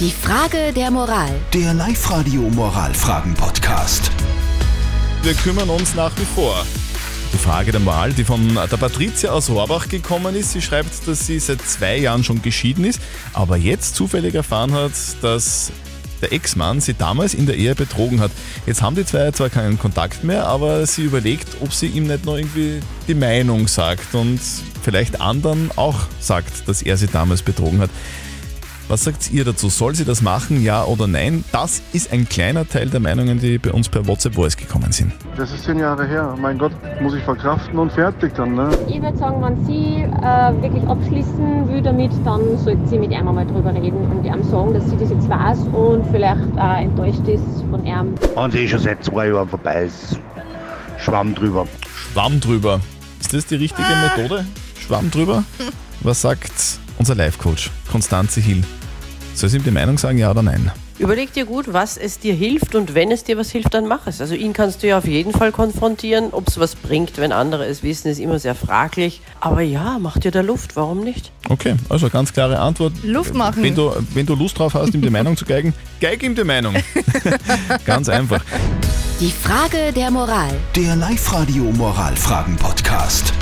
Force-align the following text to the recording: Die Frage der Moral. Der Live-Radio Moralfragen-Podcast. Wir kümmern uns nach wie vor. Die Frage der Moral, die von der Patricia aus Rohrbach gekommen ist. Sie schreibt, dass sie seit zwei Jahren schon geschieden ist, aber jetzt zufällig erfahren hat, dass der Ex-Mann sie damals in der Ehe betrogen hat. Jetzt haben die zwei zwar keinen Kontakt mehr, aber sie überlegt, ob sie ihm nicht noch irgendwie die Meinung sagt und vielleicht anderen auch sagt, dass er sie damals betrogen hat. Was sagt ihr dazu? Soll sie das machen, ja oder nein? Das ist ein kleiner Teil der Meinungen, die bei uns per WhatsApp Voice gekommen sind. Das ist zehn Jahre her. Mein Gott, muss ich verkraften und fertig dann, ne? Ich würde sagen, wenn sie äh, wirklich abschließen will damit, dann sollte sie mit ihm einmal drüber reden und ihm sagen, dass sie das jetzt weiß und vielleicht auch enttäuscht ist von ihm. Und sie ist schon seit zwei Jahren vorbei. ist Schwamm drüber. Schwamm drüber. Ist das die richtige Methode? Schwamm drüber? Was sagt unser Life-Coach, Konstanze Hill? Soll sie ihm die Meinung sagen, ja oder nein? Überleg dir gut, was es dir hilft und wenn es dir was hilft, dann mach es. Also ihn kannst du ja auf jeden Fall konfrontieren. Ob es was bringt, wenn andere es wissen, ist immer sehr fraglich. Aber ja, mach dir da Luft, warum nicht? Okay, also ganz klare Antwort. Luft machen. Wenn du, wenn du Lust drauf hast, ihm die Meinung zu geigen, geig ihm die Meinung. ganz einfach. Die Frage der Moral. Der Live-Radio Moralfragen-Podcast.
Die 0.00 0.10
Frage 0.10 0.72
der 0.74 0.90
Moral. 0.90 1.30
Der 1.52 1.72
Live-Radio 1.72 2.40
Moralfragen-Podcast. 2.40 4.10
Wir 5.22 5.34
kümmern 5.34 5.70
uns 5.70 5.94
nach 5.94 6.10
wie 6.18 6.24
vor. 6.24 6.66
Die 7.32 7.38
Frage 7.38 7.70
der 7.70 7.80
Moral, 7.80 8.12
die 8.12 8.24
von 8.24 8.56
der 8.56 8.76
Patricia 8.76 9.30
aus 9.30 9.48
Rohrbach 9.48 9.88
gekommen 9.88 10.34
ist. 10.34 10.50
Sie 10.50 10.62
schreibt, 10.62 11.06
dass 11.06 11.28
sie 11.28 11.38
seit 11.38 11.62
zwei 11.62 11.96
Jahren 11.98 12.24
schon 12.24 12.42
geschieden 12.42 12.84
ist, 12.84 13.00
aber 13.34 13.56
jetzt 13.56 13.94
zufällig 13.94 14.34
erfahren 14.34 14.72
hat, 14.72 14.90
dass 15.22 15.70
der 16.20 16.32
Ex-Mann 16.32 16.80
sie 16.80 16.94
damals 16.94 17.32
in 17.32 17.46
der 17.46 17.56
Ehe 17.56 17.76
betrogen 17.76 18.20
hat. 18.20 18.32
Jetzt 18.66 18.82
haben 18.82 18.96
die 18.96 19.04
zwei 19.04 19.30
zwar 19.30 19.48
keinen 19.48 19.78
Kontakt 19.78 20.24
mehr, 20.24 20.48
aber 20.48 20.86
sie 20.86 21.02
überlegt, 21.02 21.46
ob 21.60 21.72
sie 21.72 21.86
ihm 21.86 22.08
nicht 22.08 22.24
noch 22.24 22.36
irgendwie 22.36 22.80
die 23.06 23.14
Meinung 23.14 23.68
sagt 23.68 24.12
und 24.16 24.40
vielleicht 24.82 25.20
anderen 25.20 25.70
auch 25.76 26.00
sagt, 26.18 26.66
dass 26.66 26.82
er 26.82 26.96
sie 26.96 27.06
damals 27.06 27.42
betrogen 27.42 27.78
hat. 27.80 27.90
Was 28.86 29.04
sagt 29.04 29.32
ihr 29.32 29.44
dazu? 29.46 29.70
Soll 29.70 29.94
sie 29.94 30.04
das 30.04 30.20
machen, 30.20 30.62
ja 30.62 30.84
oder 30.84 31.06
nein? 31.06 31.42
Das 31.52 31.82
ist 31.94 32.12
ein 32.12 32.28
kleiner 32.28 32.68
Teil 32.68 32.90
der 32.90 33.00
Meinungen, 33.00 33.40
die 33.40 33.56
bei 33.56 33.72
uns 33.72 33.88
per 33.88 34.06
WhatsApp 34.06 34.34
Voice 34.34 34.56
gekommen 34.56 34.92
sind. 34.92 35.12
Das 35.38 35.50
ist 35.52 35.64
zehn 35.64 35.78
Jahre 35.78 36.06
her. 36.06 36.36
Mein 36.38 36.58
Gott, 36.58 36.72
muss 37.00 37.14
ich 37.14 37.22
verkraften 37.24 37.78
und 37.78 37.90
fertig 37.92 38.34
dann, 38.34 38.54
ne? 38.54 38.68
Ich 38.86 39.00
würde 39.00 39.16
sagen, 39.16 39.42
wenn 39.42 39.64
sie 39.64 40.02
äh, 40.02 40.62
wirklich 40.62 40.86
abschließen 40.86 41.68
will 41.68 41.80
damit, 41.80 42.12
dann 42.26 42.58
sollte 42.58 42.86
sie 42.86 42.98
mit 42.98 43.10
ihm 43.10 43.26
einmal 43.26 43.46
drüber 43.46 43.74
reden 43.74 43.96
und 44.10 44.24
ihm 44.24 44.42
sagen, 44.50 44.74
dass 44.74 44.88
sie 44.90 44.96
das 44.98 45.08
jetzt 45.10 45.28
weiß 45.28 45.60
und 45.72 46.04
vielleicht 46.12 46.40
auch 46.58 46.76
enttäuscht 46.76 47.26
ist 47.26 47.64
von 47.70 47.86
ihm. 47.86 48.14
Und 48.34 48.52
sie 48.52 48.64
ist 48.64 48.70
schon 48.70 48.80
seit 48.80 49.02
zwei 49.02 49.28
Jahren 49.28 49.48
vorbei. 49.48 49.84
ist 49.84 50.18
Schwamm 50.98 51.34
drüber. 51.34 51.66
Schwamm 52.12 52.38
drüber. 52.38 52.80
Ist 53.18 53.32
das 53.32 53.46
die 53.46 53.56
richtige 53.56 53.88
Methode? 54.16 54.44
Schwamm 54.78 55.10
drüber? 55.10 55.42
Was 56.02 56.20
sagt 56.20 56.78
unser 57.04 57.16
Life-Coach, 57.16 57.70
Konstanze 57.92 58.40
Hill? 58.40 58.62
Soll 59.34 59.50
sie 59.50 59.58
ihm 59.58 59.64
die 59.64 59.70
Meinung 59.70 59.98
sagen, 59.98 60.16
ja 60.16 60.30
oder 60.30 60.42
nein? 60.42 60.72
Überleg 60.98 61.34
dir 61.34 61.44
gut, 61.44 61.70
was 61.70 61.98
es 61.98 62.18
dir 62.18 62.32
hilft 62.32 62.74
und 62.74 62.94
wenn 62.94 63.12
es 63.12 63.24
dir 63.24 63.36
was 63.36 63.50
hilft, 63.50 63.74
dann 63.74 63.86
mach 63.86 64.06
es. 64.06 64.22
Also 64.22 64.34
ihn 64.34 64.54
kannst 64.54 64.82
du 64.82 64.86
ja 64.86 64.96
auf 64.96 65.06
jeden 65.06 65.32
Fall 65.32 65.52
konfrontieren. 65.52 66.28
Ob 66.32 66.48
es 66.48 66.58
was 66.58 66.74
bringt, 66.74 67.18
wenn 67.18 67.30
andere 67.30 67.66
es 67.66 67.82
wissen, 67.82 68.08
ist 68.08 68.20
immer 68.20 68.38
sehr 68.38 68.54
fraglich. 68.54 69.20
Aber 69.38 69.60
ja, 69.60 69.98
mach 70.00 70.16
dir 70.16 70.30
da 70.30 70.40
Luft, 70.40 70.76
warum 70.76 71.04
nicht? 71.04 71.30
Okay, 71.50 71.74
also 71.90 72.08
ganz 72.08 72.32
klare 72.32 72.58
Antwort. 72.58 72.94
Luft 73.02 73.34
machen. 73.34 73.62
Wenn 73.62 73.74
du, 73.74 73.92
wenn 74.14 74.24
du 74.24 74.34
Lust 74.34 74.58
drauf 74.58 74.72
hast, 74.72 74.94
ihm 74.94 75.02
die 75.02 75.10
Meinung 75.10 75.36
zu 75.36 75.44
geigen, 75.44 75.74
geig 76.00 76.22
ihm 76.22 76.34
die 76.34 76.44
Meinung. 76.44 76.74
ganz 77.84 78.08
einfach. 78.08 78.42
Die 79.20 79.30
Frage 79.30 79.92
der 79.94 80.10
Moral. 80.10 80.54
Der 80.74 80.96
Live-Radio 80.96 81.64
Moralfragen-Podcast. 81.64 83.34